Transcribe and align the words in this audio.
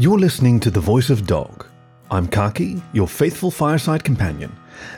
You're 0.00 0.18
listening 0.18 0.60
to 0.60 0.70
The 0.70 0.80
Voice 0.80 1.10
of 1.10 1.26
Dog. 1.26 1.66
I'm 2.10 2.26
Khaki, 2.26 2.82
your 2.94 3.06
faithful 3.06 3.50
fireside 3.50 4.02
companion, 4.02 4.50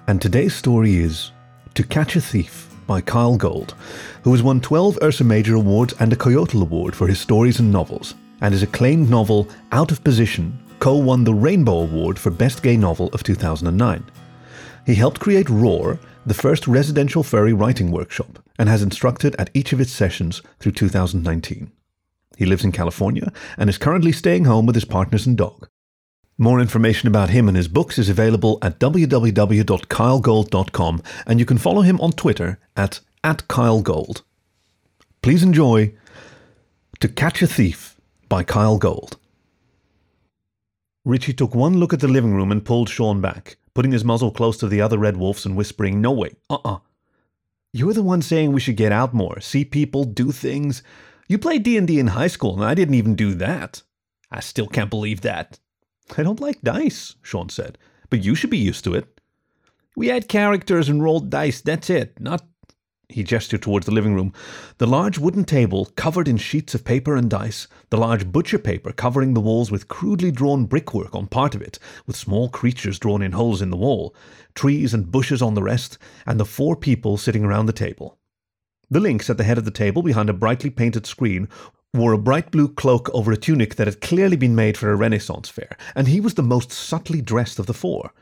and 0.06 0.22
today's 0.22 0.54
story 0.54 0.94
is 0.94 1.32
To 1.74 1.82
Catch 1.82 2.14
a 2.14 2.20
Thief 2.20 2.72
by 2.86 3.00
Kyell 3.00 3.36
Gold, 3.36 3.74
who 4.22 4.30
has 4.30 4.44
won 4.44 4.60
12 4.60 5.00
Ursa 5.02 5.24
Major 5.24 5.56
Awards 5.56 5.92
and 5.98 6.12
a 6.12 6.16
Coyotl 6.16 6.62
Award 6.62 6.94
for 6.94 7.08
his 7.08 7.18
stories 7.18 7.58
and 7.58 7.72
novels, 7.72 8.14
and 8.42 8.54
his 8.54 8.62
acclaimed 8.62 9.10
novel 9.10 9.48
Out 9.72 9.90
of 9.90 10.04
Position 10.04 10.56
co 10.78 10.94
won 10.94 11.24
the 11.24 11.34
Rainbow 11.34 11.80
Award 11.80 12.16
for 12.16 12.30
Best 12.30 12.62
Gay 12.62 12.76
Novel 12.76 13.08
of 13.08 13.24
2009. 13.24 14.08
He 14.86 14.94
helped 14.94 15.18
create 15.18 15.48
RAWR, 15.48 15.98
the 16.26 16.34
first 16.34 16.68
residential 16.68 17.24
furry 17.24 17.52
writing 17.52 17.90
workshop, 17.90 18.38
and 18.56 18.68
has 18.68 18.84
instructed 18.84 19.34
at 19.36 19.50
each 19.52 19.72
of 19.72 19.80
its 19.80 19.90
sessions 19.90 20.42
through 20.60 20.70
2019. 20.70 21.72
He 22.36 22.46
lives 22.46 22.64
in 22.64 22.72
California 22.72 23.32
and 23.56 23.70
is 23.70 23.78
currently 23.78 24.12
staying 24.12 24.44
home 24.44 24.66
with 24.66 24.74
his 24.74 24.84
partners 24.84 25.26
and 25.26 25.36
dog. 25.36 25.68
More 26.38 26.60
information 26.60 27.08
about 27.08 27.30
him 27.30 27.48
and 27.48 27.56
his 27.56 27.68
books 27.68 27.98
is 27.98 28.08
available 28.08 28.58
at 28.62 28.80
www.kyellgold.com 28.80 31.02
and 31.26 31.38
you 31.38 31.46
can 31.46 31.58
follow 31.58 31.82
him 31.82 32.00
on 32.00 32.12
Twitter 32.12 32.58
at, 32.76 33.00
at 33.22 33.46
KyellGold. 33.48 34.22
Please 35.22 35.42
enjoy 35.42 35.94
To 37.00 37.08
Catch 37.08 37.42
a 37.42 37.46
Thief 37.46 38.00
by 38.28 38.42
Kyell 38.42 38.78
Gold. 38.78 39.18
Richie 41.04 41.32
took 41.32 41.54
one 41.54 41.78
look 41.78 41.92
at 41.92 42.00
the 42.00 42.08
living 42.08 42.34
room 42.34 42.50
and 42.50 42.64
pulled 42.64 42.88
Sean 42.88 43.20
back, 43.20 43.56
putting 43.74 43.92
his 43.92 44.04
muzzle 44.04 44.30
close 44.30 44.56
to 44.58 44.68
the 44.68 44.80
other 44.80 44.98
red 44.98 45.16
wolves 45.16 45.44
and 45.44 45.56
whispering, 45.56 46.00
No 46.00 46.12
way, 46.12 46.36
uh 46.48 46.54
uh-uh. 46.54 46.74
uh. 46.74 46.78
you 47.72 47.88
are 47.90 47.94
the 47.94 48.02
one 48.02 48.22
saying 48.22 48.52
we 48.52 48.60
should 48.60 48.76
get 48.76 48.92
out 48.92 49.12
more, 49.12 49.40
see 49.40 49.64
people, 49.64 50.04
do 50.04 50.32
things. 50.32 50.82
You 51.32 51.38
played 51.38 51.62
D&D 51.62 51.98
in 51.98 52.08
high 52.08 52.26
school 52.26 52.52
and 52.52 52.62
I 52.62 52.74
didn't 52.74 52.96
even 52.96 53.14
do 53.14 53.32
that. 53.36 53.82
I 54.30 54.40
still 54.40 54.66
can't 54.66 54.90
believe 54.90 55.22
that. 55.22 55.58
I 56.18 56.22
don't 56.22 56.40
like 56.40 56.60
dice, 56.60 57.16
Sean 57.22 57.48
said, 57.48 57.78
but 58.10 58.22
you 58.22 58.34
should 58.34 58.50
be 58.50 58.58
used 58.58 58.84
to 58.84 58.92
it. 58.92 59.18
We 59.96 60.08
had 60.08 60.28
characters 60.28 60.90
and 60.90 61.02
rolled 61.02 61.30
dice, 61.30 61.62
that's 61.62 61.88
it, 61.88 62.20
not. 62.20 62.44
He 63.08 63.22
gestured 63.22 63.62
towards 63.62 63.86
the 63.86 63.92
living 63.92 64.12
room. 64.14 64.34
The 64.76 64.86
large 64.86 65.18
wooden 65.18 65.46
table 65.46 65.86
covered 65.96 66.28
in 66.28 66.36
sheets 66.36 66.74
of 66.74 66.84
paper 66.84 67.16
and 67.16 67.30
dice, 67.30 67.66
the 67.88 67.96
large 67.96 68.30
butcher 68.30 68.58
paper 68.58 68.92
covering 68.92 69.32
the 69.32 69.40
walls 69.40 69.70
with 69.70 69.88
crudely 69.88 70.32
drawn 70.32 70.66
brickwork 70.66 71.14
on 71.14 71.28
part 71.28 71.54
of 71.54 71.62
it, 71.62 71.78
with 72.06 72.14
small 72.14 72.50
creatures 72.50 72.98
drawn 72.98 73.22
in 73.22 73.32
holes 73.32 73.62
in 73.62 73.70
the 73.70 73.78
wall, 73.78 74.14
trees 74.54 74.92
and 74.92 75.10
bushes 75.10 75.40
on 75.40 75.54
the 75.54 75.62
rest, 75.62 75.96
and 76.26 76.38
the 76.38 76.44
four 76.44 76.76
people 76.76 77.16
sitting 77.16 77.42
around 77.42 77.64
the 77.64 77.72
table. 77.72 78.18
The 78.92 79.00
lynx 79.00 79.30
at 79.30 79.38
the 79.38 79.44
head 79.44 79.56
of 79.56 79.64
the 79.64 79.70
table 79.70 80.02
behind 80.02 80.28
a 80.28 80.34
brightly 80.34 80.68
painted 80.68 81.06
screen 81.06 81.48
wore 81.94 82.12
a 82.12 82.18
bright 82.18 82.50
blue 82.50 82.68
cloak 82.68 83.08
over 83.14 83.32
a 83.32 83.38
tunic 83.38 83.76
that 83.76 83.86
had 83.86 84.02
clearly 84.02 84.36
been 84.36 84.54
made 84.54 84.76
for 84.76 84.92
a 84.92 84.96
Renaissance 84.96 85.48
fair, 85.48 85.78
and 85.96 86.08
he 86.08 86.20
was 86.20 86.34
the 86.34 86.42
most 86.42 86.70
subtly 86.70 87.22
dressed 87.22 87.58
of 87.58 87.64
the 87.64 87.72
four. 87.72 88.12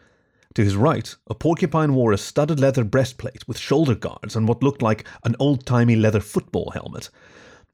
To 0.55 0.63
his 0.63 0.77
right, 0.77 1.13
a 1.27 1.35
porcupine 1.35 1.97
wore 1.97 2.13
a 2.13 2.17
studded 2.17 2.61
leather 2.61 2.85
breastplate 2.85 3.49
with 3.49 3.59
shoulder 3.59 3.97
guards 3.97 4.37
and 4.37 4.47
what 4.47 4.63
looked 4.63 4.81
like 4.81 5.05
an 5.25 5.35
old 5.41 5.67
timey 5.67 5.97
leather 5.97 6.21
football 6.21 6.71
helmet. 6.71 7.11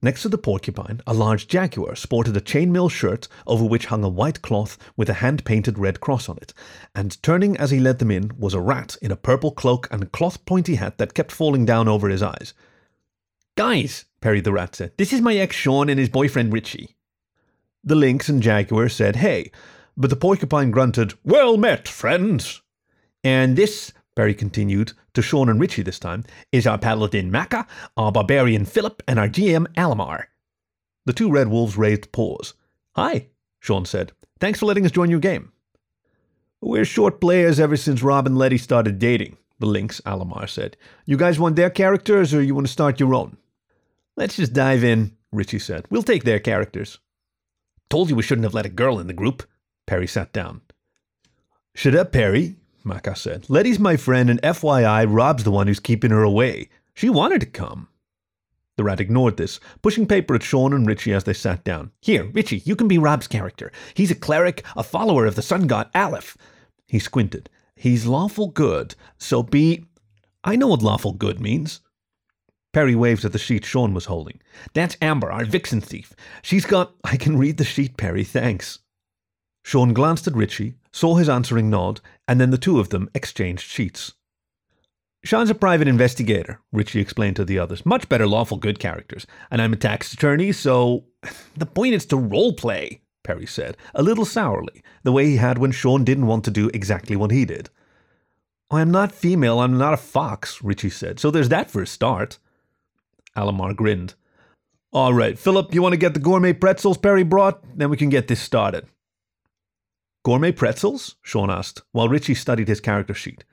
Next 0.00 0.22
to 0.22 0.31
the 0.31 0.38
porcupine, 0.38 1.03
a 1.06 1.12
large 1.12 1.48
jaguar 1.48 1.97
sported 1.97 2.34
a 2.34 2.41
chainmail 2.41 2.91
shirt 2.91 3.28
over 3.47 3.66
which 3.66 3.84
hung 3.84 4.05
a 4.05 4.08
white 4.08 4.41
cloth 4.41 4.78
with 4.97 5.10
a 5.10 5.20
hand 5.20 5.44
painted 5.44 5.78
red 5.78 6.00
cross 6.00 6.31
on 6.31 6.38
it, 6.38 6.55
and 6.94 7.22
turning 7.22 7.58
as 7.58 7.70
he 7.70 7.78
led 7.78 7.98
them 7.98 8.10
in 8.10 8.33
was 8.38 8.55
a 8.55 8.60
rat 8.60 8.97
in 9.03 9.12
a 9.12 9.16
purple 9.16 9.50
cloak 9.50 9.86
and 9.91 10.12
cloth 10.12 10.42
pointy 10.47 10.77
hat 10.77 10.97
that 10.97 11.12
kept 11.12 11.31
falling 11.31 11.66
down 11.66 11.88
over 11.88 12.08
his 12.08 12.22
eyes. 12.22 12.55
Guys, 13.57 14.05
Perry 14.21 14.43
the 14.43 14.53
rat 14.53 14.77
said, 14.77 14.93
this 14.99 15.15
is 15.15 15.23
my 15.23 15.35
ex 15.35 15.57
Sean 15.57 15.89
and 15.89 15.99
his 15.99 16.11
boyfriend 16.11 16.53
Richie. 16.53 16.95
The 17.83 17.95
lynx 17.95 18.29
and 18.29 18.43
jaguar 18.43 18.91
said, 18.91 19.17
hey, 19.17 19.51
but 19.97 20.11
the 20.11 20.17
porcupine 20.17 20.71
grunted, 20.71 21.15
well 21.25 21.57
met, 21.57 21.89
friends. 21.89 22.61
And 23.25 23.57
this, 23.57 23.95
Perry 24.15 24.34
continued, 24.34 24.93
to 25.15 25.22
Sean 25.22 25.49
and 25.49 25.59
Richie 25.59 25.83
this 25.83 25.99
time, 25.99 26.25
is 26.53 26.66
our 26.66 26.77
paladin 26.77 27.31
Maka, 27.31 27.66
our 27.97 28.12
barbarian 28.12 28.66
Philip, 28.66 29.03
and 29.09 29.19
our 29.19 29.28
GM 29.28 29.66
Alamar. 29.75 30.25
The 31.06 31.15
two 31.15 31.31
red 31.31 31.49
wolves 31.49 31.78
raised 31.78 32.12
paws. 32.12 32.53
Hi, 32.95 33.28
Sean 33.59 33.87
said. 33.87 34.12
Thanks 34.39 34.59
for 34.59 34.66
letting 34.66 34.84
us 34.84 34.93
join 34.93 35.09
your 35.11 35.21
game. 35.21 35.53
We're 36.61 36.84
short 36.84 37.22
players 37.22 37.59
ever 37.59 37.78
since 37.78 38.03
Rob 38.03 38.27
and 38.27 38.37
Letty 38.37 38.59
started 38.59 38.99
dating, 38.99 39.39
the 39.59 39.66
lynx, 39.66 40.03
Alamar 40.05 40.47
said. 40.47 40.77
You 41.06 41.16
guys 41.16 41.39
want 41.39 41.56
their 41.56 41.71
characters 41.71 42.34
or 42.34 42.43
you 42.43 42.55
want 42.55 42.66
to 42.66 42.72
start 42.72 43.00
your 43.00 43.15
own? 43.15 43.39
Let's 44.16 44.37
just 44.37 44.54
dive 44.54 44.82
in, 44.82 45.16
Richie 45.31 45.59
said. 45.59 45.84
We'll 45.91 46.03
take 46.03 46.25
their 46.25 46.41
characters. 46.41 46.99
Told 47.91 48.09
you 48.09 48.16
we 48.16 48.22
shouldn't 48.22 48.44
have 48.44 48.54
let 48.54 48.66
a 48.66 48.71
girl 48.71 48.99
in 48.99 49.06
the 49.06 49.12
group. 49.12 49.43
Perry 49.87 50.06
sat 50.06 50.32
down. 50.32 50.62
Shut 51.75 51.94
up, 51.94 52.12
Perry, 52.12 52.56
Maka 52.82 53.15
said. 53.15 53.44
Letty's 53.49 53.78
my 53.78 53.97
friend, 53.97 54.31
and 54.31 54.41
FYI, 54.41 55.06
Rob's 55.09 55.44
the 55.44 55.50
one 55.50 55.66
who's 55.66 55.81
keeping 55.81 56.10
her 56.10 56.22
away. 56.22 56.71
She 56.94 57.10
wanted 57.10 57.41
to 57.41 57.47
come. 57.47 57.88
The 58.77 58.84
rat 58.84 59.00
ignored 59.00 59.37
this, 59.37 59.60
pushing 59.82 60.06
paper 60.06 60.34
at 60.34 60.43
Sean 60.43 60.72
and 60.72 60.87
Richie 60.87 61.12
as 61.12 61.25
they 61.25 61.33
sat 61.34 61.65
down. 61.65 61.93
Here, 62.00 62.25
Richie, 62.25 62.62
you 62.65 62.77
can 62.77 62.88
be 62.88 62.98
Rob's 62.98 63.27
character. 63.27 63.71
He's 63.94 64.10
a 64.10 64.15
cleric, 64.15 64.65
a 64.77 64.83
follower 64.83 65.27
of 65.27 65.34
the 65.34 65.43
sun 65.43 65.66
god 65.66 65.91
Aleph. 65.94 66.37
He 66.87 66.98
squinted. 66.98 67.50
He's 67.75 68.06
lawful 68.06 68.48
good, 68.48 68.94
so 69.19 69.43
be. 69.43 69.84
I 70.43 70.56
know 70.56 70.69
what 70.69 70.83
lawful 70.83 71.12
good 71.12 71.41
means. 71.41 71.81
Perry 72.76 72.94
waved 72.94 73.25
at 73.25 73.32
the 73.32 73.38
sheet 73.38 73.64
Sean 73.64 73.94
was 73.94 74.04
holding. 74.04 74.38
That's 74.75 74.98
Amber, 75.00 75.32
our 75.32 75.47
vixen 75.47 75.81
thief. 75.81 76.12
She's 76.42 76.66
got. 76.66 76.92
I 77.04 77.16
can 77.16 77.38
read 77.38 77.56
the 77.56 77.64
sheet, 77.64 77.97
Perry, 77.97 78.22
thanks. 78.22 78.81
Sean 79.64 79.94
glanced 79.94 80.26
at 80.26 80.37
Richie, 80.37 80.75
saw 80.92 81.15
his 81.15 81.26
answering 81.26 81.70
nod, 81.70 82.03
and 82.28 82.38
then 82.38 82.50
the 82.50 82.59
two 82.59 82.78
of 82.78 82.91
them 82.91 83.09
exchanged 83.15 83.62
sheets. 83.62 84.12
Sean's 85.25 85.48
a 85.48 85.54
private 85.54 85.88
investigator, 85.88 86.60
Richie 86.70 87.00
explained 87.00 87.36
to 87.36 87.47
the 87.47 87.59
others. 87.59 87.86
Much 87.86 88.10
better 88.10 88.26
lawful 88.26 88.59
good 88.59 88.78
characters. 88.78 89.26
And 89.50 89.62
I'm 89.62 89.72
a 89.72 89.76
tax 89.76 90.12
attorney, 90.12 90.53
so. 90.53 91.06
The 91.56 91.65
point 91.65 91.94
is 91.94 92.04
to 92.06 92.19
role 92.19 92.53
play, 92.53 93.00
Perry 93.25 93.47
said, 93.47 93.78
a 93.94 94.03
little 94.03 94.26
sourly, 94.26 94.84
the 95.03 95.12
way 95.12 95.25
he 95.25 95.36
had 95.36 95.56
when 95.56 95.72
Sean 95.72 96.04
didn't 96.04 96.26
want 96.26 96.44
to 96.44 96.50
do 96.50 96.70
exactly 96.75 97.16
what 97.16 97.31
he 97.31 97.47
did. 97.47 97.70
I 98.70 98.82
am 98.82 98.91
not 98.91 99.12
female, 99.12 99.60
I'm 99.60 99.78
not 99.78 99.94
a 99.94 99.97
fox, 99.97 100.62
Richie 100.62 100.91
said, 100.91 101.19
so 101.19 101.31
there's 101.31 101.48
that 101.48 101.70
for 101.70 101.81
a 101.81 101.86
start. 101.86 102.38
Alamar 103.36 103.74
grinned. 103.74 104.14
All 104.92 105.12
right, 105.12 105.38
Philip, 105.38 105.74
you 105.74 105.82
want 105.82 105.92
to 105.92 105.98
get 105.98 106.14
the 106.14 106.20
gourmet 106.20 106.52
pretzels 106.52 106.97
Perry 106.97 107.22
brought? 107.22 107.62
Then 107.76 107.91
we 107.91 107.97
can 107.97 108.08
get 108.08 108.28
this 108.28 108.41
started. 108.41 108.86
Gourmet 110.24 110.50
pretzels? 110.50 111.14
Sean 111.22 111.50
asked, 111.50 111.82
while 111.92 112.08
Richie 112.08 112.34
studied 112.34 112.66
his 112.66 112.80
character 112.80 113.14
sheet. 113.14 113.44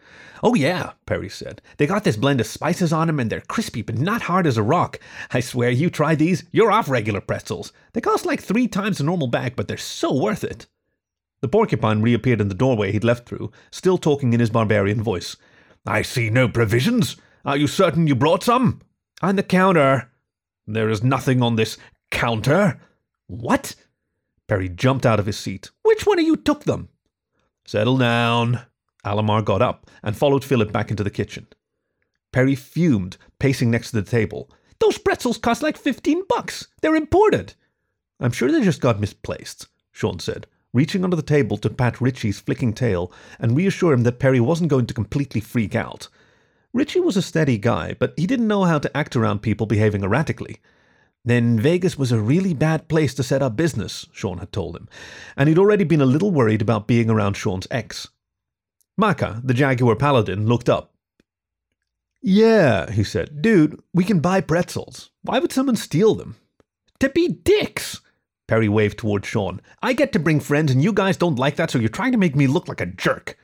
Oh, 0.41 0.55
yeah, 0.55 0.93
Perry 1.05 1.29
said. 1.29 1.61
They 1.77 1.85
got 1.85 2.03
this 2.03 2.17
blend 2.17 2.39
of 2.39 2.47
spices 2.47 2.91
on 2.91 3.07
them 3.07 3.19
and 3.19 3.29
they're 3.29 3.41
crispy 3.41 3.83
but 3.83 3.97
not 3.97 4.23
hard 4.23 4.47
as 4.47 4.57
a 4.57 4.63
rock. 4.63 4.99
I 5.31 5.39
swear, 5.39 5.69
you 5.69 5.91
try 5.91 6.15
these, 6.15 6.45
you're 6.51 6.71
off 6.71 6.89
regular 6.89 7.21
pretzels. 7.21 7.73
They 7.93 8.01
cost 8.01 8.25
like 8.25 8.41
three 8.41 8.67
times 8.67 8.97
the 8.97 9.03
normal 9.03 9.27
bag, 9.27 9.55
but 9.55 9.67
they're 9.67 9.77
so 9.77 10.13
worth 10.13 10.43
it. 10.43 10.65
The 11.41 11.47
porcupine 11.47 12.01
reappeared 12.01 12.41
in 12.41 12.47
the 12.47 12.55
doorway 12.55 12.91
he'd 12.91 13.03
left 13.03 13.27
through, 13.27 13.51
still 13.69 13.97
talking 13.97 14.33
in 14.33 14.39
his 14.39 14.49
barbarian 14.49 15.03
voice. 15.03 15.35
I 15.85 16.01
see 16.01 16.29
no 16.29 16.47
provisions. 16.47 17.17
Are 17.45 17.57
you 17.57 17.67
certain 17.67 18.07
you 18.07 18.15
brought 18.15 18.43
some? 18.43 18.81
On 19.23 19.37
the 19.37 19.43
counter. 19.43 20.11
There 20.67 20.89
is 20.89 21.01
nothing 21.01 21.41
on 21.41 21.55
this 21.55 21.77
counter. 22.11 22.81
What? 23.27 23.73
Perry 24.49 24.67
jumped 24.67 25.05
out 25.05 25.17
of 25.17 25.25
his 25.25 25.37
seat. 25.37 25.71
Which 25.81 26.05
one 26.05 26.19
of 26.19 26.25
you 26.25 26.35
took 26.35 26.65
them? 26.65 26.89
Settle 27.65 27.97
down. 27.97 28.59
Alamar 29.05 29.41
got 29.41 29.61
up 29.61 29.89
and 30.03 30.17
followed 30.17 30.43
Philip 30.43 30.73
back 30.73 30.91
into 30.91 31.05
the 31.05 31.09
kitchen. 31.09 31.47
Perry 32.33 32.53
fumed, 32.53 33.15
pacing 33.39 33.71
next 33.71 33.91
to 33.91 34.01
the 34.01 34.11
table. 34.11 34.51
Those 34.79 34.97
pretzels 34.97 35.37
cost 35.37 35.63
like 35.63 35.77
fifteen 35.77 36.23
bucks. 36.27 36.67
They're 36.81 36.97
imported. 36.97 37.53
I'm 38.19 38.33
sure 38.33 38.51
they 38.51 38.61
just 38.61 38.81
got 38.81 38.99
misplaced, 38.99 39.67
Sean 39.93 40.19
said, 40.19 40.47
reaching 40.73 41.05
under 41.05 41.15
the 41.15 41.21
table 41.21 41.55
to 41.57 41.69
pat 41.69 42.01
Richie's 42.01 42.41
flicking 42.41 42.73
tail 42.73 43.13
and 43.39 43.55
reassure 43.55 43.93
him 43.93 44.03
that 44.03 44.19
Perry 44.19 44.41
wasn't 44.41 44.69
going 44.69 44.87
to 44.87 44.93
completely 44.93 45.39
freak 45.39 45.75
out. 45.75 46.09
Richie 46.73 46.99
was 46.99 47.15
a 47.15 47.21
steady 47.21 47.57
guy, 47.57 47.95
but 47.99 48.13
he 48.17 48.25
didn't 48.25 48.47
know 48.47 48.63
how 48.63 48.79
to 48.79 48.97
act 48.97 49.15
around 49.15 49.43
people 49.43 49.67
behaving 49.67 50.03
erratically. 50.03 50.59
Then 51.23 51.59
Vegas 51.59 51.97
was 51.97 52.11
a 52.11 52.19
really 52.19 52.53
bad 52.53 52.87
place 52.87 53.13
to 53.13 53.23
set 53.23 53.41
up 53.41 53.55
business, 53.55 54.07
Sean 54.11 54.39
had 54.39 54.51
told 54.51 54.75
him, 54.75 54.89
and 55.37 55.47
he'd 55.47 55.59
already 55.59 55.83
been 55.83 56.01
a 56.01 56.05
little 56.05 56.31
worried 56.31 56.61
about 56.61 56.87
being 56.87 57.09
around 57.09 57.35
Sean's 57.35 57.67
ex. 57.71 58.09
Maka, 58.97 59.39
the 59.43 59.53
Jaguar 59.53 59.95
Paladin, 59.95 60.47
looked 60.47 60.67
up. 60.67 60.93
Yeah, 62.21 62.89
he 62.91 63.03
said. 63.03 63.41
Dude, 63.41 63.81
we 63.93 64.03
can 64.03 64.19
buy 64.19 64.41
pretzels. 64.41 65.11
Why 65.21 65.39
would 65.39 65.51
someone 65.51 65.75
steal 65.75 66.15
them? 66.15 66.37
To 66.99 67.09
be 67.09 67.27
dicks! 67.27 68.01
Perry 68.47 68.67
waved 68.67 68.97
toward 68.97 69.25
Sean. 69.25 69.61
I 69.81 69.93
get 69.93 70.11
to 70.13 70.19
bring 70.19 70.39
friends, 70.39 70.71
and 70.71 70.83
you 70.83 70.91
guys 70.91 71.17
don't 71.17 71.39
like 71.39 71.55
that, 71.57 71.71
so 71.71 71.79
you're 71.79 71.89
trying 71.89 72.11
to 72.11 72.17
make 72.17 72.35
me 72.35 72.47
look 72.47 72.67
like 72.67 72.81
a 72.81 72.85
jerk. 72.85 73.37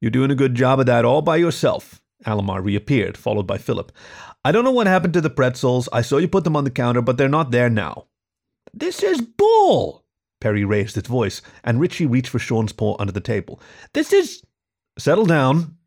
You're 0.00 0.10
doing 0.10 0.30
a 0.30 0.36
good 0.36 0.54
job 0.54 0.80
of 0.80 0.86
that 0.86 1.04
all 1.04 1.22
by 1.22 1.36
yourself, 1.36 2.00
Alamar 2.26 2.62
reappeared, 2.62 3.16
followed 3.16 3.46
by 3.46 3.58
Philip. 3.58 3.92
I 4.44 4.52
don't 4.52 4.64
know 4.64 4.72
what 4.72 4.86
happened 4.86 5.14
to 5.14 5.20
the 5.20 5.30
pretzels. 5.30 5.88
I 5.92 6.02
saw 6.02 6.18
you 6.18 6.28
put 6.28 6.44
them 6.44 6.56
on 6.56 6.64
the 6.64 6.70
counter, 6.70 7.02
but 7.02 7.16
they're 7.16 7.28
not 7.28 7.50
there 7.50 7.70
now. 7.70 8.06
This 8.72 9.02
is 9.02 9.20
bull, 9.20 10.04
Perry 10.40 10.64
raised 10.64 10.96
his 10.96 11.06
voice, 11.06 11.40
and 11.62 11.80
Richie 11.80 12.04
reached 12.04 12.28
for 12.28 12.38
Sean's 12.38 12.72
paw 12.72 12.96
under 12.98 13.12
the 13.12 13.20
table. 13.20 13.60
This 13.94 14.12
is. 14.12 14.42
Settle 14.98 15.26
down. 15.26 15.78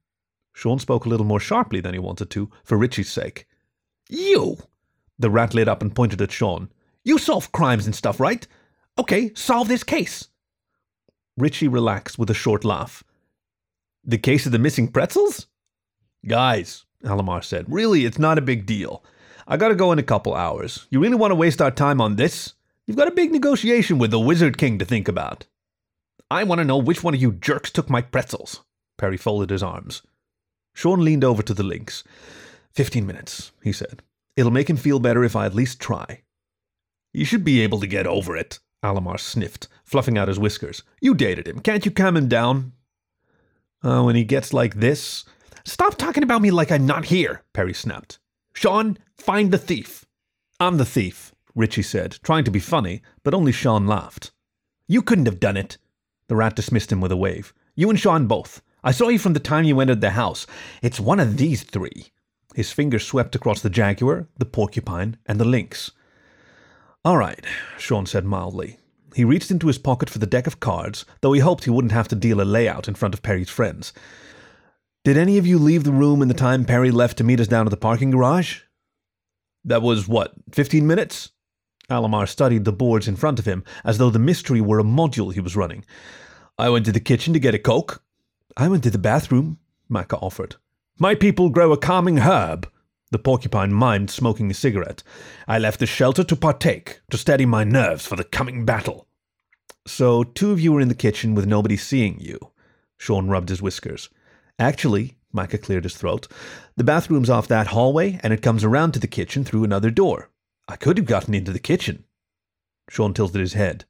Sean 0.54 0.80
spoke 0.80 1.06
a 1.06 1.10
little 1.10 1.26
more 1.26 1.40
sharply 1.40 1.80
than 1.80 1.94
he 1.94 2.00
wanted 2.00 2.32
to, 2.32 2.50
for 2.64 2.78
Richie's 2.78 3.12
sake. 3.12 3.46
You! 4.10 4.58
The 5.20 5.30
rat 5.30 5.54
lit 5.54 5.68
up 5.68 5.82
and 5.84 5.96
pointed 5.96 6.22
at 6.24 6.32
Sean. 6.32 6.72
You 7.04 7.20
solve 7.20 7.52
crimes 7.52 7.86
and 7.86 7.96
stuff, 7.96 8.20
right? 8.20 8.48
Okay, 8.98 9.32
solve 9.36 9.68
this 9.68 9.84
case. 9.84 10.30
Richie 11.38 11.68
relaxed 11.68 12.18
with 12.18 12.32
a 12.32 12.34
short 12.34 12.66
laugh. 12.66 13.04
The 14.04 14.18
case 14.18 14.48
of 14.48 14.52
the 14.52 14.60
missing 14.60 14.88
pretzels? 14.88 15.46
Guys, 16.26 16.86
Alamar 17.04 17.44
said, 17.44 17.66
really, 17.68 18.06
it's 18.06 18.20
not 18.20 18.38
a 18.38 18.42
big 18.42 18.66
deal. 18.66 19.04
I 19.48 19.58
gotta 19.58 19.76
go 19.76 19.92
in 19.92 20.00
a 20.00 20.04
couple 20.04 20.34
hours. 20.34 20.88
You 20.90 21.00
really 21.00 21.16
want 21.16 21.32
to 21.32 21.36
waste 21.36 21.62
our 21.62 21.72
time 21.72 22.02
on 22.02 22.16
this? 22.16 22.54
You've 22.86 22.98
got 22.98 23.08
a 23.08 23.12
big 23.12 23.32
negotiation 23.32 23.98
with 23.98 24.12
the 24.12 24.20
Wizard 24.20 24.58
King 24.58 24.80
to 24.80 24.86
think 24.86 25.08
about. 25.08 25.46
I 26.30 26.44
want 26.44 26.60
to 26.60 26.66
know 26.66 26.78
which 26.78 27.04
one 27.04 27.14
of 27.14 27.22
you 27.22 27.32
jerks 27.32 27.72
took 27.72 27.90
my 27.90 28.02
pretzels. 28.02 28.64
Perry 28.98 29.18
folded 29.18 29.50
his 29.50 29.64
arms. 29.64 30.02
Sean 30.74 31.04
leaned 31.04 31.24
over 31.24 31.42
to 31.44 31.54
the 31.54 31.64
lynx. 31.64 32.04
Fifteen 32.74 33.08
minutes, 33.08 33.52
he 33.64 33.72
said. 33.72 34.04
It'll 34.36 34.52
make 34.52 34.70
him 34.70 34.78
feel 34.78 35.00
better 35.00 35.24
if 35.24 35.36
I 35.36 35.46
at 35.46 35.56
least 35.56 35.80
try. 35.80 36.24
You 37.14 37.26
should 37.26 37.44
be 37.44 37.62
able 37.62 37.80
to 37.80 37.88
get 37.88 38.06
over 38.06 38.36
it, 38.36 38.60
Alamar 38.84 39.20
sniffed, 39.20 39.68
fluffing 39.84 40.18
out 40.18 40.28
his 40.28 40.38
whiskers. 40.38 40.84
You 41.02 41.16
dated 41.16 41.48
him. 41.48 41.60
Can't 41.60 41.86
you 41.86 41.92
calm 41.92 42.16
him 42.18 42.28
down? 42.28 42.74
Oh, 43.84 44.06
when 44.06 44.16
he 44.16 44.24
gets 44.24 44.54
like 44.54 44.76
this. 44.76 45.26
Stop 45.68 45.98
talking 45.98 46.24
about 46.24 46.42
me 46.42 46.50
like 46.50 46.72
I'm 46.72 46.86
not 46.86 47.04
here, 47.04 47.44
Perry 47.52 47.74
snapped. 47.74 48.20
Sean, 48.54 48.98
find 49.18 49.52
the 49.52 49.58
thief. 49.58 50.06
I'm 50.62 50.78
the 50.78 50.86
thief, 50.86 51.36
Richie 51.56 51.82
said, 51.82 52.20
trying 52.24 52.46
to 52.46 52.52
be 52.52 52.62
funny, 52.62 53.02
but 53.22 53.34
only 53.34 53.52
Sean 53.52 53.86
laughed. 53.86 54.32
You 54.88 55.02
couldn't 55.02 55.26
have 55.26 55.42
done 55.42 55.58
it. 55.58 55.78
The 56.30 56.38
rat 56.38 56.56
dismissed 56.56 56.90
him 56.90 57.02
with 57.02 57.12
a 57.12 57.18
wave. 57.18 57.54
You 57.76 57.90
and 57.90 58.00
Sean 58.00 58.28
both. 58.28 58.62
I 58.82 58.92
saw 58.92 59.10
you 59.10 59.20
from 59.20 59.34
the 59.34 59.42
time 59.42 59.66
you 59.66 59.82
entered 59.82 60.00
the 60.00 60.12
house. 60.12 60.48
It's 60.82 61.02
one 61.02 61.20
of 61.20 61.36
these 61.36 61.64
three. 61.64 62.14
His 62.56 62.72
fingers 62.72 63.06
swept 63.06 63.36
across 63.36 63.60
the 63.62 63.70
jaguar, 63.70 64.30
the 64.38 64.46
porcupine, 64.46 65.18
and 65.26 65.38
the 65.38 65.44
lynx. 65.44 65.92
All 67.04 67.18
right, 67.18 67.44
Sean 67.78 68.06
said 68.06 68.24
mildly. 68.24 68.78
He 69.16 69.26
reached 69.26 69.52
into 69.52 69.68
his 69.68 69.78
pocket 69.78 70.10
for 70.10 70.20
the 70.20 70.26
deck 70.26 70.48
of 70.48 70.62
cards, 70.62 71.04
though 71.20 71.34
he 71.34 71.42
hoped 71.42 71.66
he 71.66 71.72
wouldn't 71.72 71.92
have 71.92 72.08
to 72.08 72.16
deal 72.16 72.40
a 72.40 72.44
layout 72.44 72.88
in 72.88 72.96
front 72.96 73.14
of 73.14 73.22
Perry's 73.22 73.50
friends. 73.50 73.92
Did 75.08 75.16
any 75.16 75.38
of 75.38 75.48
you 75.48 75.58
leave 75.58 75.86
the 75.86 75.94
room 75.94 76.22
in 76.22 76.28
the 76.28 76.34
time 76.34 76.66
Perry 76.66 76.92
left 76.92 77.18
to 77.20 77.24
meet 77.24 77.40
us 77.40 77.48
down 77.48 77.66
at 77.66 77.70
the 77.70 77.78
parking 77.78 78.12
garage? 78.12 78.64
That 79.64 79.82
was, 79.82 80.06
what, 80.06 80.34
15 80.52 80.86
minutes? 80.86 81.32
Alamar 81.90 82.28
studied 82.28 82.66
the 82.66 82.74
boards 82.74 83.08
in 83.08 83.16
front 83.16 83.40
of 83.40 83.46
him 83.46 83.64
as 83.86 84.00
though 84.00 84.10
the 84.10 84.20
mystery 84.20 84.60
were 84.60 84.80
a 84.80 84.84
module 84.84 85.34
he 85.34 85.40
was 85.40 85.56
running. 85.56 85.86
I 86.58 86.68
went 86.68 86.86
to 86.88 86.92
the 86.92 87.00
kitchen 87.00 87.32
to 87.32 87.40
get 87.40 87.56
a 87.56 87.58
Coke. 87.58 88.04
I 88.58 88.68
went 88.68 88.84
to 88.84 88.90
the 88.90 88.98
bathroom, 88.98 89.60
Maka 89.88 90.18
offered. 90.18 90.58
My 91.00 91.16
people 91.16 91.52
grow 91.52 91.72
a 91.72 91.78
calming 91.78 92.18
herb. 92.18 92.70
The 93.12 93.18
porcupine 93.18 93.72
mimed 93.72 94.10
smoking 94.10 94.52
a 94.52 94.54
cigarette. 94.54 95.04
I 95.48 95.58
left 95.58 95.80
the 95.80 95.86
shelter 95.86 96.26
to 96.26 96.36
partake, 96.36 97.00
to 97.12 97.18
steady 97.18 97.46
my 97.46 97.64
nerves 97.64 98.06
for 98.06 98.18
the 98.18 98.26
coming 98.26 98.66
battle. 98.66 99.08
So, 99.86 100.26
two 100.26 100.52
of 100.52 100.60
you 100.60 100.74
were 100.74 100.82
in 100.82 100.90
the 100.90 100.94
kitchen 100.94 101.34
with 101.34 101.48
nobody 101.48 101.78
seeing 101.78 102.20
you. 102.20 102.52
Sean 102.98 103.30
rubbed 103.30 103.48
his 103.48 103.62
whiskers. 103.62 104.10
Actually, 104.60 105.18
Micah 105.32 105.58
cleared 105.58 105.84
his 105.84 105.96
throat, 105.96 106.28
the 106.76 106.84
bathroom's 106.84 107.30
off 107.30 107.48
that 107.48 107.68
hallway 107.68 108.20
and 108.24 108.34
it 108.34 108.42
comes 108.42 108.64
around 108.64 108.94
to 108.94 109.00
the 109.00 109.08
kitchen 109.08 109.44
through 109.44 109.64
another 109.64 109.92
door. 109.92 110.30
I 110.68 110.76
could 110.76 110.98
have 110.98 111.06
gotten 111.06 111.34
into 111.34 111.52
the 111.52 111.60
kitchen. 111.60 112.06
Sean 112.90 113.14
tilted 113.14 113.42
his 113.42 113.54
head. 113.54 113.86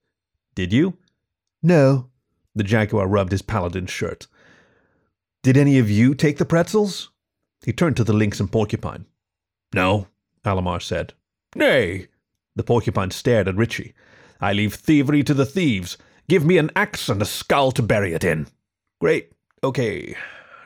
Did 0.56 0.74
you? 0.74 0.98
No. 1.64 2.10
The 2.56 2.64
jaguar 2.64 3.08
rubbed 3.08 3.32
his 3.32 3.42
paladin's 3.42 3.92
shirt. 3.92 4.28
Did 5.44 5.58
any 5.58 5.80
of 5.80 5.90
you 5.90 6.16
take 6.16 6.38
the 6.38 6.46
pretzels? 6.46 7.12
He 7.66 7.72
turned 7.74 7.98
to 7.98 8.04
the 8.04 8.14
lynx 8.14 8.40
and 8.40 8.52
porcupine. 8.52 9.06
No, 9.74 10.08
Alamar 10.46 10.82
said. 10.82 11.14
Nay. 11.56 12.08
The 12.56 12.64
porcupine 12.64 13.12
stared 13.12 13.48
at 13.48 13.56
Richie. 13.56 13.94
I 14.42 14.54
leave 14.54 14.76
thievery 14.76 15.24
to 15.24 15.34
the 15.34 15.46
thieves. 15.46 15.98
Give 16.28 16.46
me 16.46 16.58
an 16.58 16.72
axe 16.76 17.10
and 17.10 17.22
a 17.22 17.26
skull 17.26 17.72
to 17.74 17.82
bury 17.82 18.14
it 18.14 18.24
in. 18.24 18.48
Great. 19.00 19.32
Okay. 19.64 20.16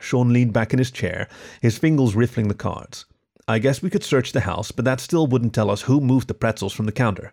Sean 0.02 0.32
leaned 0.32 0.52
back 0.52 0.72
in 0.72 0.78
his 0.78 0.90
chair, 0.90 1.28
his 1.60 1.78
fingers 1.78 2.16
riffling 2.16 2.48
the 2.48 2.54
cards. 2.54 3.06
I 3.46 3.58
guess 3.58 3.82
we 3.82 3.90
could 3.90 4.04
search 4.04 4.32
the 4.32 4.40
house, 4.40 4.72
but 4.72 4.84
that 4.84 5.00
still 5.00 5.26
wouldn't 5.26 5.54
tell 5.54 5.70
us 5.70 5.82
who 5.82 6.00
moved 6.00 6.28
the 6.28 6.34
pretzels 6.34 6.72
from 6.72 6.86
the 6.86 6.92
counter. 6.92 7.32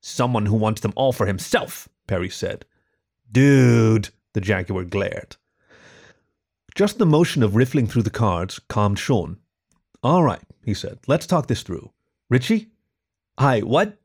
Someone 0.00 0.46
who 0.46 0.56
wants 0.56 0.80
them 0.80 0.92
all 0.96 1.12
for 1.12 1.26
himself, 1.26 1.88
Perry 2.06 2.28
said. 2.28 2.64
Dude, 3.30 4.10
the 4.32 4.40
jaguar 4.40 4.84
glared. 4.84 5.36
Just 6.74 6.98
the 6.98 7.06
motion 7.06 7.42
of 7.42 7.56
riffling 7.56 7.86
through 7.86 8.02
the 8.02 8.10
cards 8.10 8.60
calmed 8.68 8.98
Sean. 8.98 9.38
All 10.02 10.22
right, 10.22 10.42
he 10.64 10.74
said, 10.74 11.00
let's 11.08 11.26
talk 11.26 11.48
this 11.48 11.62
through. 11.62 11.90
Richie? 12.30 12.68
Hi, 13.38 13.60
what? 13.60 13.98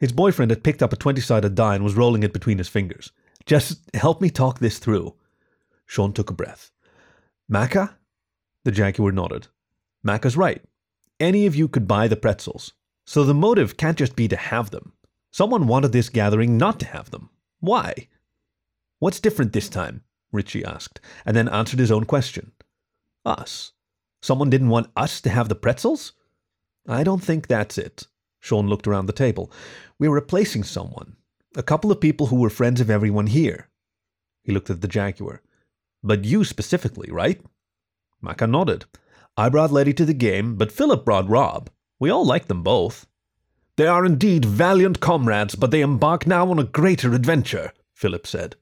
His 0.00 0.12
boyfriend 0.12 0.50
had 0.50 0.64
picked 0.64 0.82
up 0.82 0.92
a 0.92 0.96
20 0.96 1.20
sided 1.20 1.54
die 1.54 1.74
and 1.74 1.84
was 1.84 1.94
rolling 1.94 2.22
it 2.22 2.32
between 2.32 2.58
his 2.58 2.68
fingers. 2.68 3.12
Just 3.44 3.80
help 3.94 4.20
me 4.20 4.30
talk 4.30 4.58
this 4.58 4.78
through. 4.78 5.14
Sean 5.86 6.12
took 6.12 6.30
a 6.30 6.34
breath. 6.34 6.70
Maka? 7.48 7.98
The 8.64 8.72
jaguar 8.72 9.12
nodded. 9.12 9.48
Maka's 10.02 10.36
right. 10.36 10.62
Any 11.20 11.46
of 11.46 11.54
you 11.54 11.68
could 11.68 11.86
buy 11.86 12.08
the 12.08 12.16
pretzels. 12.16 12.72
So 13.04 13.24
the 13.24 13.34
motive 13.34 13.76
can't 13.76 13.98
just 13.98 14.16
be 14.16 14.28
to 14.28 14.36
have 14.36 14.70
them. 14.70 14.92
Someone 15.30 15.66
wanted 15.66 15.92
this 15.92 16.08
gathering 16.08 16.56
not 16.56 16.78
to 16.80 16.86
have 16.86 17.10
them. 17.10 17.30
Why? 17.60 18.08
What's 18.98 19.20
different 19.20 19.52
this 19.52 19.68
time? 19.68 20.02
Richie 20.30 20.64
asked, 20.64 21.00
and 21.26 21.36
then 21.36 21.48
answered 21.48 21.78
his 21.78 21.90
own 21.90 22.04
question. 22.04 22.52
Us. 23.24 23.72
Someone 24.22 24.50
didn't 24.50 24.68
want 24.68 24.90
us 24.96 25.20
to 25.20 25.30
have 25.30 25.48
the 25.48 25.54
pretzels? 25.54 26.12
I 26.88 27.04
don't 27.04 27.22
think 27.22 27.46
that's 27.46 27.78
it. 27.78 28.06
Sean 28.40 28.68
looked 28.68 28.86
around 28.86 29.06
the 29.06 29.12
table. 29.12 29.52
We're 29.98 30.10
replacing 30.10 30.64
someone. 30.64 31.16
A 31.56 31.62
couple 31.62 31.92
of 31.92 32.00
people 32.00 32.26
who 32.26 32.36
were 32.36 32.50
friends 32.50 32.80
of 32.80 32.90
everyone 32.90 33.26
here. 33.28 33.68
He 34.42 34.52
looked 34.52 34.70
at 34.70 34.80
the 34.80 34.88
jaguar. 34.88 35.42
But 36.02 36.24
you 36.24 36.44
specifically, 36.44 37.10
right? 37.10 37.40
Maka 38.20 38.46
nodded. 38.46 38.84
I 39.36 39.48
brought 39.48 39.72
Letty 39.72 39.94
to 39.94 40.04
the 40.04 40.14
game, 40.14 40.56
but 40.56 40.72
Philip 40.72 41.04
brought 41.04 41.28
Rob. 41.28 41.70
We 41.98 42.10
all 42.10 42.24
like 42.24 42.48
them 42.48 42.62
both. 42.62 43.06
They 43.76 43.86
are 43.86 44.04
indeed 44.04 44.44
valiant 44.44 45.00
comrades, 45.00 45.54
but 45.54 45.70
they 45.70 45.80
embark 45.80 46.26
now 46.26 46.50
on 46.50 46.58
a 46.58 46.64
greater 46.64 47.14
adventure, 47.14 47.72
Philip 47.94 48.26
said. 48.26 48.56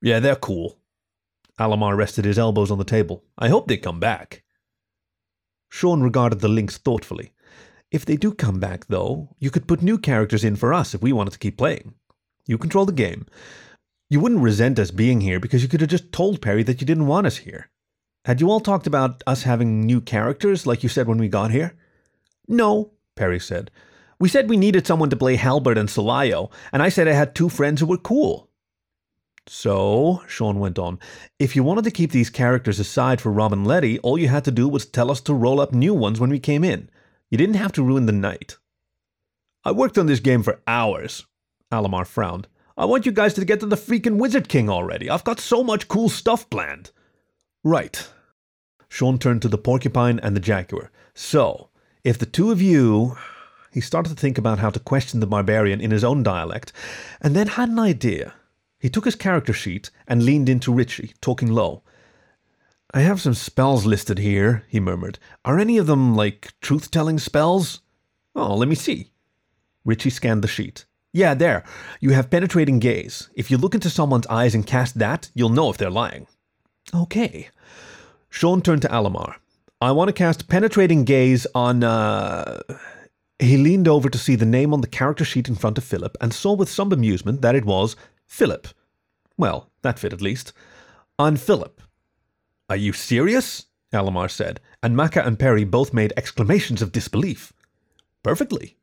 Yeah, 0.00 0.20
they're 0.20 0.36
cool. 0.36 0.78
Alamar 1.58 1.96
rested 1.96 2.24
his 2.24 2.38
elbows 2.38 2.70
on 2.70 2.78
the 2.78 2.84
table. 2.84 3.24
I 3.36 3.48
hope 3.48 3.66
they 3.66 3.76
come 3.76 3.98
back. 3.98 4.44
Sean 5.68 6.02
regarded 6.02 6.40
the 6.40 6.48
lynx 6.48 6.78
thoughtfully. 6.78 7.32
If 7.90 8.04
they 8.04 8.16
do 8.16 8.32
come 8.32 8.60
back, 8.60 8.86
though, 8.86 9.34
you 9.38 9.50
could 9.50 9.66
put 9.66 9.82
new 9.82 9.98
characters 9.98 10.44
in 10.44 10.56
for 10.56 10.72
us 10.72 10.94
if 10.94 11.02
we 11.02 11.12
wanted 11.12 11.32
to 11.32 11.38
keep 11.38 11.58
playing. 11.58 11.94
You 12.46 12.58
control 12.58 12.86
the 12.86 12.92
game. 12.92 13.26
You 14.10 14.20
wouldn't 14.20 14.40
resent 14.40 14.78
us 14.78 14.90
being 14.90 15.20
here 15.20 15.38
because 15.38 15.62
you 15.62 15.68
could 15.68 15.80
have 15.80 15.90
just 15.90 16.12
told 16.12 16.40
Perry 16.40 16.62
that 16.62 16.80
you 16.80 16.86
didn't 16.86 17.06
want 17.06 17.26
us 17.26 17.38
here. 17.38 17.70
Had 18.24 18.40
you 18.40 18.50
all 18.50 18.60
talked 18.60 18.86
about 18.86 19.22
us 19.26 19.42
having 19.42 19.84
new 19.84 20.00
characters 20.00 20.66
like 20.66 20.82
you 20.82 20.88
said 20.88 21.06
when 21.06 21.18
we 21.18 21.28
got 21.28 21.50
here? 21.50 21.74
No, 22.46 22.92
Perry 23.16 23.38
said. 23.38 23.70
We 24.18 24.28
said 24.28 24.48
we 24.48 24.56
needed 24.56 24.86
someone 24.86 25.10
to 25.10 25.16
play 25.16 25.36
Halbert 25.36 25.78
and 25.78 25.88
Salayo, 25.88 26.50
and 26.72 26.82
I 26.82 26.88
said 26.88 27.06
I 27.06 27.12
had 27.12 27.34
two 27.34 27.48
friends 27.48 27.80
who 27.80 27.86
were 27.86 27.98
cool. 27.98 28.48
So, 29.46 30.22
Sean 30.26 30.58
went 30.58 30.78
on, 30.78 30.98
if 31.38 31.56
you 31.56 31.62
wanted 31.62 31.84
to 31.84 31.90
keep 31.90 32.10
these 32.12 32.28
characters 32.28 32.78
aside 32.78 33.20
for 33.20 33.32
Rob 33.32 33.52
and 33.52 33.66
Letty, 33.66 33.98
all 34.00 34.18
you 34.18 34.28
had 34.28 34.44
to 34.44 34.50
do 34.50 34.68
was 34.68 34.84
tell 34.84 35.10
us 35.10 35.20
to 35.22 35.32
roll 35.32 35.60
up 35.60 35.72
new 35.72 35.94
ones 35.94 36.20
when 36.20 36.30
we 36.30 36.38
came 36.38 36.64
in. 36.64 36.90
You 37.30 37.38
didn't 37.38 37.54
have 37.54 37.72
to 37.72 37.82
ruin 37.82 38.06
the 38.06 38.12
night. 38.12 38.56
I 39.64 39.72
worked 39.72 39.96
on 39.96 40.06
this 40.06 40.20
game 40.20 40.42
for 40.42 40.60
hours. 40.66 41.26
Alamar 41.72 42.06
frowned. 42.06 42.46
I 42.78 42.84
want 42.84 43.06
you 43.06 43.10
guys 43.10 43.34
to 43.34 43.44
get 43.44 43.58
to 43.58 43.66
the 43.66 43.74
freaking 43.74 44.18
Wizard 44.18 44.48
King 44.48 44.70
already. 44.70 45.10
I've 45.10 45.24
got 45.24 45.40
so 45.40 45.64
much 45.64 45.88
cool 45.88 46.08
stuff 46.08 46.48
planned. 46.48 46.92
Right. 47.64 48.08
Sean 48.88 49.18
turned 49.18 49.42
to 49.42 49.48
the 49.48 49.58
porcupine 49.58 50.20
and 50.20 50.36
the 50.36 50.40
jaguar. 50.40 50.92
So, 51.12 51.70
if 52.04 52.18
the 52.18 52.24
two 52.24 52.52
of 52.52 52.62
you. 52.62 53.18
He 53.72 53.80
started 53.80 54.10
to 54.10 54.14
think 54.14 54.38
about 54.38 54.60
how 54.60 54.70
to 54.70 54.78
question 54.78 55.18
the 55.18 55.26
barbarian 55.26 55.80
in 55.80 55.90
his 55.90 56.04
own 56.04 56.22
dialect, 56.22 56.72
and 57.20 57.34
then 57.34 57.48
had 57.48 57.68
an 57.68 57.80
idea. 57.80 58.34
He 58.78 58.88
took 58.88 59.04
his 59.04 59.16
character 59.16 59.52
sheet 59.52 59.90
and 60.06 60.22
leaned 60.22 60.48
into 60.48 60.72
Richie, 60.72 61.14
talking 61.20 61.50
low. 61.50 61.82
I 62.94 63.00
have 63.00 63.20
some 63.20 63.34
spells 63.34 63.86
listed 63.86 64.18
here, 64.18 64.64
he 64.68 64.78
murmured. 64.78 65.18
Are 65.44 65.58
any 65.58 65.78
of 65.78 65.86
them 65.86 66.14
like 66.14 66.52
truth 66.60 66.90
telling 66.90 67.18
spells? 67.18 67.82
Oh, 68.36 68.54
let 68.56 68.68
me 68.68 68.76
see. 68.76 69.10
Richie 69.84 70.10
scanned 70.10 70.42
the 70.42 70.48
sheet. 70.48 70.86
Yeah, 71.12 71.34
there. 71.34 71.64
You 72.00 72.10
have 72.10 72.30
penetrating 72.30 72.78
gaze. 72.78 73.30
If 73.34 73.50
you 73.50 73.56
look 73.56 73.74
into 73.74 73.90
someone's 73.90 74.26
eyes 74.26 74.54
and 74.54 74.66
cast 74.66 74.98
that, 74.98 75.30
you'll 75.34 75.48
know 75.48 75.70
if 75.70 75.76
they're 75.76 75.90
lying. 75.90 76.26
Okay. 76.94 77.48
Sean 78.30 78.60
turned 78.62 78.82
to 78.82 78.88
Alamar. 78.88 79.36
I 79.80 79.92
want 79.92 80.08
to 80.08 80.12
cast 80.12 80.48
penetrating 80.48 81.04
gaze 81.04 81.46
on, 81.54 81.84
uh. 81.84 82.60
He 83.38 83.56
leaned 83.56 83.86
over 83.86 84.10
to 84.10 84.18
see 84.18 84.34
the 84.34 84.44
name 84.44 84.74
on 84.74 84.80
the 84.80 84.88
character 84.88 85.24
sheet 85.24 85.48
in 85.48 85.54
front 85.54 85.78
of 85.78 85.84
Philip 85.84 86.16
and 86.20 86.34
saw 86.34 86.52
with 86.54 86.68
some 86.68 86.92
amusement 86.92 87.40
that 87.42 87.54
it 87.54 87.64
was 87.64 87.94
Philip. 88.26 88.66
Well, 89.36 89.70
that 89.82 89.98
fit 90.00 90.12
at 90.12 90.20
least. 90.20 90.52
I'm 91.18 91.36
Philip. 91.36 91.80
Are 92.68 92.76
you 92.76 92.92
serious? 92.92 93.66
Alamar 93.92 94.28
said, 94.28 94.60
and 94.82 94.96
Maka 94.96 95.24
and 95.24 95.38
Perry 95.38 95.64
both 95.64 95.94
made 95.94 96.12
exclamations 96.16 96.82
of 96.82 96.90
disbelief. 96.92 97.52
Perfectly. 98.24 98.76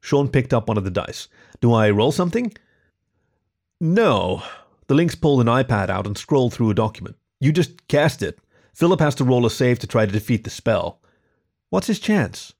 Sean 0.00 0.28
picked 0.28 0.54
up 0.54 0.68
one 0.68 0.78
of 0.78 0.84
the 0.84 0.90
dice. 0.90 1.28
Do 1.60 1.72
I 1.72 1.90
roll 1.90 2.12
something? 2.12 2.52
No. 3.80 4.42
The 4.86 4.94
Lynx 4.94 5.14
pulled 5.14 5.40
an 5.40 5.46
iPad 5.46 5.88
out 5.88 6.06
and 6.06 6.16
scrolled 6.16 6.54
through 6.54 6.70
a 6.70 6.74
document. 6.74 7.16
You 7.40 7.52
just 7.52 7.88
cast 7.88 8.22
it. 8.22 8.38
Philip 8.72 9.00
has 9.00 9.14
to 9.16 9.24
roll 9.24 9.46
a 9.46 9.50
save 9.50 9.78
to 9.80 9.86
try 9.86 10.06
to 10.06 10.12
defeat 10.12 10.44
the 10.44 10.50
spell. 10.50 11.00
What's 11.70 11.88
his 11.88 11.98
chance? 11.98 12.52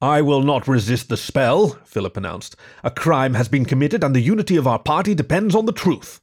I 0.00 0.20
will 0.20 0.42
not 0.42 0.66
resist 0.66 1.08
the 1.08 1.16
spell, 1.16 1.78
Philip 1.84 2.16
announced. 2.16 2.56
A 2.82 2.90
crime 2.90 3.34
has 3.34 3.48
been 3.48 3.64
committed, 3.64 4.02
and 4.02 4.14
the 4.14 4.20
unity 4.20 4.56
of 4.56 4.66
our 4.66 4.80
party 4.80 5.14
depends 5.14 5.54
on 5.54 5.66
the 5.66 5.72
truth. 5.72 6.20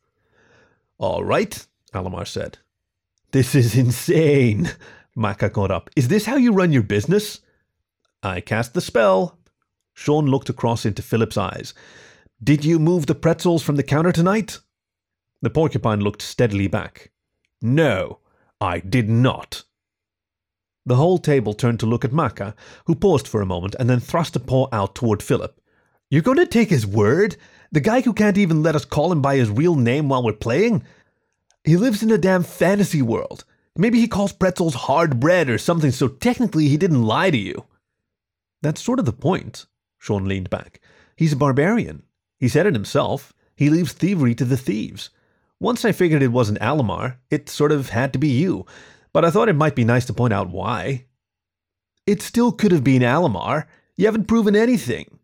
All 0.98 1.24
right, 1.24 1.66
Alamar 1.94 2.28
said. 2.28 2.58
This 3.32 3.56
is 3.56 3.76
insane. 3.76 4.72
Maka 5.16 5.50
got 5.50 5.72
up. 5.72 5.90
Is 5.96 6.10
this 6.10 6.26
how 6.26 6.36
you 6.36 6.52
run 6.52 6.74
your 6.74 6.84
business? 6.84 7.40
I 8.22 8.42
cast 8.42 8.74
the 8.74 8.82
spell. 8.82 9.39
Sean 10.00 10.28
looked 10.28 10.48
across 10.48 10.86
into 10.86 11.02
Philip's 11.02 11.36
eyes. 11.36 11.74
Did 12.42 12.64
you 12.64 12.80
move 12.80 13.06
the 13.06 13.16
pretzels 13.16 13.62
from 13.62 13.76
the 13.76 13.84
counter 13.84 14.14
tonight? 14.14 14.60
The 15.42 15.50
porcupine 15.50 16.00
looked 16.00 16.22
steadily 16.22 16.70
back. 16.70 17.12
No, 17.62 18.20
I 18.62 18.80
did 18.80 19.10
not. 19.10 19.66
The 20.86 20.96
whole 20.96 21.18
table 21.18 21.54
turned 21.54 21.82
to 21.82 21.86
look 21.86 22.06
at 22.06 22.14
Maka, 22.14 22.56
who 22.86 22.96
paused 22.96 23.28
for 23.28 23.42
a 23.42 23.46
moment 23.46 23.76
and 23.78 23.90
then 23.90 24.00
thrust 24.00 24.38
a 24.38 24.40
paw 24.40 24.68
out 24.72 24.96
toward 24.96 25.22
Philip. 25.22 25.60
You're 26.10 26.22
going 26.22 26.38
to 26.38 26.46
take 26.46 26.70
his 26.70 26.88
word? 26.88 27.36
The 27.74 27.82
guy 27.82 28.00
who 28.00 28.14
can't 28.14 28.38
even 28.38 28.64
let 28.64 28.78
us 28.78 28.86
call 28.86 29.12
him 29.12 29.22
by 29.22 29.36
his 29.36 29.50
real 29.50 29.76
name 29.76 30.08
while 30.08 30.24
we're 30.24 30.32
playing? 30.32 30.84
He 31.66 31.76
lives 31.76 32.02
in 32.02 32.10
a 32.10 32.18
damn 32.18 32.44
fantasy 32.44 33.02
world. 33.02 33.44
Maybe 33.76 34.00
he 34.00 34.08
calls 34.08 34.32
pretzels 34.32 34.76
hard 34.76 35.20
bread 35.20 35.50
or 35.50 35.58
something, 35.58 35.92
so 35.92 36.08
technically 36.08 36.70
he 36.70 36.78
didn't 36.78 37.04
lie 37.04 37.32
to 37.32 37.38
you. 37.38 37.66
That's 38.62 38.82
sort 38.82 39.00
of 39.00 39.06
the 39.06 39.12
point. 39.12 39.66
Sean 40.00 40.26
leaned 40.26 40.50
back. 40.50 40.82
He's 41.16 41.34
a 41.34 41.38
barbarian. 41.38 42.04
He 42.40 42.48
said 42.48 42.66
it 42.66 42.74
himself. 42.74 43.34
He 43.56 43.70
leaves 43.70 43.94
thievery 43.94 44.34
to 44.36 44.46
the 44.46 44.58
thieves. 44.58 45.12
Once 45.60 45.86
I 45.86 45.92
figured 45.92 46.24
it 46.24 46.30
wasn't 46.30 46.62
Alamar, 46.62 47.18
it 47.30 47.50
sort 47.50 47.72
of 47.72 47.90
had 47.90 48.14
to 48.14 48.20
be 48.20 48.30
you 48.30 48.66
but 49.14 49.26
I 49.26 49.32
thought 49.32 49.50
it 49.50 49.54
might 49.56 49.76
be 49.76 49.84
nice 49.84 50.06
to 50.06 50.14
point 50.14 50.34
out 50.34 50.50
why. 50.50 51.06
It 52.06 52.22
still 52.22 52.52
could 52.52 52.72
have 52.72 52.84
been 52.84 53.02
Alamar. 53.02 53.68
You 53.96 54.06
haven't 54.06 54.28
proven 54.28 54.56
anything. 54.56 55.20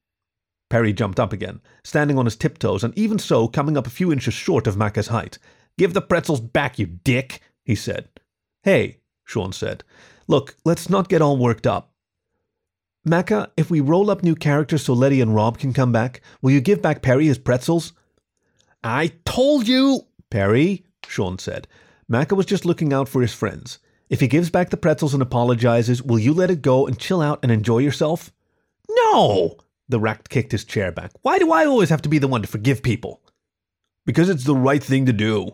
Perry 0.69 0.93
jumped 0.93 1.19
up 1.19 1.31
again, 1.31 1.61
standing 1.83 2.17
on 2.17 2.25
his 2.25 2.35
tiptoes 2.35 2.83
and 2.83 2.97
even 2.97 3.19
so 3.19 3.47
coming 3.47 3.77
up 3.77 3.87
a 3.87 3.91
few 3.91 4.11
inches 4.11 4.33
short 4.33 4.67
of 4.67 4.77
Maka's 4.77 5.07
height. 5.07 5.37
Give 5.77 5.93
the 5.93 6.01
pretzels 6.01 6.41
back, 6.41 6.79
you 6.79 6.85
dick, 6.85 7.41
he 7.63 7.75
said. 7.75 8.09
Hey, 8.63 8.99
Sean 9.23 9.53
said. 9.53 9.83
Look, 10.27 10.55
let's 10.65 10.89
not 10.89 11.09
get 11.09 11.21
all 11.21 11.37
worked 11.37 11.67
up. 11.67 11.91
Maka, 13.07 13.51
if 13.55 13.69
we 13.69 13.81
roll 13.81 14.09
up 14.09 14.23
new 14.23 14.33
characters 14.33 14.83
so 14.83 14.93
Letty 14.93 15.21
and 15.21 15.35
Rob 15.35 15.59
can 15.59 15.73
come 15.73 15.91
back, 15.91 16.21
will 16.41 16.49
you 16.49 16.59
give 16.59 16.81
back 16.81 17.03
Perry 17.03 17.27
his 17.27 17.37
pretzels? 17.37 17.93
I 18.83 19.13
told 19.25 19.67
you, 19.67 20.07
Perry, 20.31 20.85
Sean 21.07 21.37
said. 21.37 21.67
Maka 22.07 22.33
was 22.33 22.47
just 22.47 22.65
looking 22.65 22.91
out 22.91 23.07
for 23.07 23.21
his 23.21 23.33
friends. 23.33 23.77
If 24.09 24.21
he 24.21 24.27
gives 24.27 24.49
back 24.49 24.71
the 24.71 24.77
pretzels 24.77 25.13
and 25.13 25.21
apologizes, 25.21 26.01
will 26.01 26.17
you 26.17 26.33
let 26.33 26.49
it 26.49 26.63
go 26.63 26.87
and 26.87 26.97
chill 26.97 27.21
out 27.21 27.39
and 27.43 27.51
enjoy 27.51 27.77
yourself? 27.77 28.31
No! 28.89 29.57
The 29.87 29.99
rat 29.99 30.29
kicked 30.29 30.51
his 30.51 30.65
chair 30.65 30.91
back. 30.91 31.11
Why 31.21 31.37
do 31.37 31.51
I 31.51 31.65
always 31.65 31.89
have 31.89 32.01
to 32.03 32.09
be 32.09 32.17
the 32.17 32.27
one 32.27 32.41
to 32.41 32.47
forgive 32.47 32.81
people? 32.81 33.21
Because 34.05 34.29
it's 34.29 34.45
the 34.45 34.55
right 34.55 34.83
thing 34.83 35.05
to 35.05 35.13
do. 35.13 35.51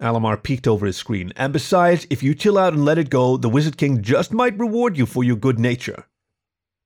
Alamar 0.00 0.42
peeked 0.42 0.66
over 0.66 0.86
his 0.86 0.96
screen. 0.96 1.32
And 1.36 1.52
besides, 1.52 2.06
if 2.10 2.20
you 2.22 2.34
chill 2.34 2.58
out 2.58 2.72
and 2.72 2.84
let 2.84 2.98
it 2.98 3.10
go, 3.10 3.36
the 3.36 3.48
Wizard 3.48 3.76
King 3.76 4.02
just 4.02 4.32
might 4.32 4.58
reward 4.58 4.96
you 4.96 5.06
for 5.06 5.22
your 5.22 5.36
good 5.36 5.60
nature. 5.60 6.06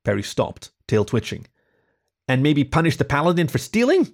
Perry 0.04 0.22
stopped, 0.22 0.70
tail 0.86 1.04
twitching. 1.04 1.46
And 2.28 2.42
maybe 2.42 2.64
punish 2.64 2.96
the 2.96 3.04
paladin 3.04 3.48
for 3.48 3.58
stealing? 3.58 4.08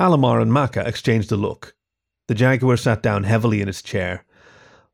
Alamar 0.00 0.40
and 0.40 0.52
Maka 0.52 0.86
exchanged 0.86 1.30
a 1.30 1.36
look. 1.36 1.74
The 2.26 2.34
Jaguar 2.34 2.76
sat 2.76 3.02
down 3.02 3.24
heavily 3.24 3.60
in 3.60 3.66
his 3.66 3.82
chair. 3.82 4.24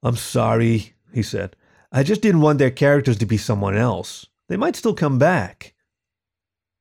I'm 0.02 0.16
sorry, 0.16 0.94
he 1.12 1.22
said. 1.22 1.56
I 1.92 2.02
just 2.02 2.20
didn't 2.20 2.42
want 2.42 2.58
their 2.58 2.70
characters 2.70 3.18
to 3.18 3.26
be 3.26 3.36
someone 3.36 3.76
else. 3.76 4.26
They 4.48 4.56
might 4.56 4.76
still 4.76 4.94
come 4.94 5.18
back. 5.18 5.74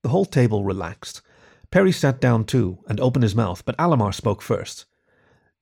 The 0.03 0.10
whole 0.10 0.25
table 0.25 0.63
relaxed. 0.63 1.22
Perry 1.72 1.91
sat 1.91 2.19
down 2.19 2.46
too 2.46 2.79
and 2.88 3.00
opened 3.00 3.24
his 3.24 3.36
mouth, 3.36 3.63
but 3.65 3.77
Alamar 3.77 4.13
spoke 4.13 4.41
first. 4.41 4.86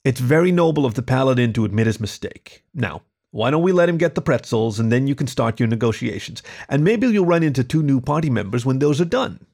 It's 0.03 0.19
very 0.19 0.51
noble 0.51 0.85
of 0.85 0.93
the 0.93 1.01
paladin 1.01 1.53
to 1.53 1.65
admit 1.65 1.87
his 1.87 1.99
mistake. 1.99 2.63
Now, 2.73 3.01
why 3.31 3.51
don't 3.51 3.63
we 3.63 3.71
let 3.71 3.89
him 3.89 3.97
get 3.97 4.15
the 4.15 4.21
pretzels 4.21 4.79
and 4.79 4.91
then 4.91 5.07
you 5.07 5.15
can 5.15 5.27
start 5.27 5.59
your 5.59 5.67
negotiations? 5.67 6.41
And 6.69 6.83
maybe 6.83 7.07
you'll 7.07 7.25
run 7.25 7.43
into 7.43 7.63
two 7.63 7.83
new 7.83 7.99
party 7.99 8.29
members 8.29 8.65
when 8.65 8.79
those 8.79 9.01
are 9.01 9.05
done. 9.05 9.45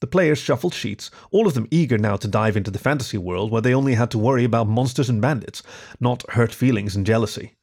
The 0.00 0.06
players 0.06 0.38
shuffled 0.38 0.72
sheets, 0.72 1.10
all 1.30 1.46
of 1.46 1.54
them 1.54 1.68
eager 1.70 1.98
now 1.98 2.16
to 2.16 2.28
dive 2.28 2.56
into 2.56 2.70
the 2.70 2.78
fantasy 2.78 3.18
world 3.18 3.50
where 3.50 3.60
they 3.60 3.74
only 3.74 3.94
had 3.94 4.10
to 4.12 4.18
worry 4.18 4.44
about 4.44 4.68
monsters 4.68 5.10
and 5.10 5.20
bandits, 5.20 5.62
not 6.00 6.24
hurt 6.30 6.54
feelings 6.54 6.96
and 6.96 7.04
jealousy. 7.04 7.56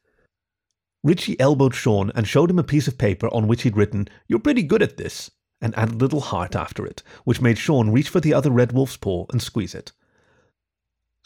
Richie 1.02 1.38
elbowed 1.40 1.74
Sean 1.74 2.12
and 2.14 2.28
showed 2.28 2.50
him 2.50 2.58
a 2.58 2.64
piece 2.64 2.86
of 2.86 2.98
paper 2.98 3.28
on 3.28 3.48
which 3.48 3.62
he'd 3.62 3.76
written, 3.76 4.08
You're 4.28 4.38
pretty 4.38 4.62
good 4.62 4.82
at 4.82 4.96
this, 4.96 5.30
and 5.60 5.76
added 5.76 5.94
a 5.94 5.98
little 5.98 6.20
heart 6.20 6.54
after 6.54 6.86
it, 6.86 7.02
which 7.24 7.40
made 7.40 7.58
Sean 7.58 7.90
reach 7.90 8.08
for 8.08 8.20
the 8.20 8.34
other 8.34 8.50
red 8.50 8.72
wolf's 8.72 8.96
paw 8.96 9.26
and 9.30 9.42
squeeze 9.42 9.74
it. 9.74 9.92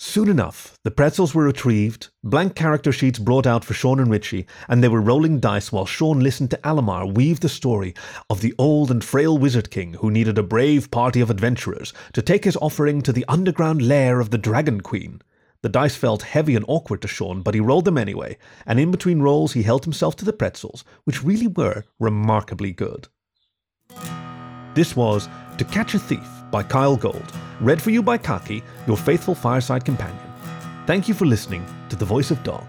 Soon 0.04 0.28
enough, 0.28 0.76
the 0.82 0.90
pretzels 0.90 1.32
were 1.32 1.44
retrieved, 1.44 2.08
blank 2.24 2.56
character 2.56 2.90
sheets 2.90 3.20
brought 3.20 3.46
out 3.46 3.64
for 3.64 3.72
Sean 3.72 4.00
and 4.00 4.10
Richie, 4.10 4.46
and 4.68 4.82
they 4.82 4.88
were 4.88 5.00
rolling 5.00 5.38
dice 5.38 5.70
while 5.70 5.86
Sean 5.86 6.18
listened 6.18 6.50
to 6.50 6.66
Alamar 6.66 7.06
weave 7.06 7.38
the 7.38 7.48
story 7.48 7.94
of 8.28 8.40
the 8.40 8.52
old 8.58 8.90
and 8.90 9.04
frail 9.04 9.38
Wizard 9.38 9.70
King 9.70 9.94
who 9.94 10.10
needed 10.10 10.38
a 10.38 10.42
brave 10.42 10.90
party 10.90 11.20
of 11.20 11.30
adventurers 11.30 11.92
to 12.14 12.20
take 12.20 12.42
his 12.42 12.56
offering 12.56 13.00
to 13.02 13.12
the 13.12 13.24
underground 13.28 13.80
lair 13.80 14.18
of 14.18 14.30
the 14.30 14.38
Dragon 14.38 14.80
Queen. 14.80 15.22
The 15.60 15.68
dice 15.68 15.94
felt 15.94 16.22
heavy 16.22 16.56
and 16.56 16.64
awkward 16.66 17.00
to 17.02 17.08
Sean, 17.08 17.40
but 17.40 17.54
he 17.54 17.60
rolled 17.60 17.84
them 17.84 17.96
anyway, 17.96 18.38
and 18.66 18.80
in 18.80 18.90
between 18.90 19.22
rolls 19.22 19.52
he 19.52 19.62
held 19.62 19.84
himself 19.84 20.16
to 20.16 20.24
the 20.24 20.32
pretzels, 20.32 20.84
which 21.04 21.22
really 21.22 21.46
were 21.46 21.84
remarkably 22.00 22.72
good. 22.72 23.06
This 24.74 24.96
was 24.96 25.28
To 25.58 25.64
Catch 25.64 25.94
a 25.94 26.00
Thief 26.00 26.41
by 26.52 26.62
Kyell 26.62 27.00
Gold, 27.00 27.32
read 27.60 27.82
for 27.82 27.90
you 27.90 28.02
by 28.02 28.18
Khaki, 28.18 28.62
your 28.86 28.96
faithful 28.96 29.34
fireside 29.34 29.84
companion. 29.84 30.20
Thank 30.86 31.08
you 31.08 31.14
for 31.14 31.24
listening 31.24 31.66
to 31.88 31.96
The 31.96 32.04
Voice 32.04 32.30
of 32.30 32.40
Dog. 32.44 32.66